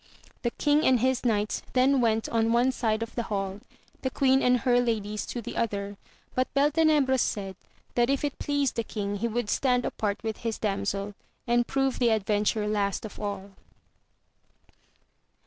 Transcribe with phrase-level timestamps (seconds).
[0.41, 3.59] The king and his knights then went on one side of the hall,
[4.01, 5.95] the queen and her ladies to the other;
[6.33, 7.55] but Beltenebros said,
[7.93, 11.13] that if it pleased the king he would stand apart with his damsel,
[11.45, 13.51] and prove the adventure last of aJl.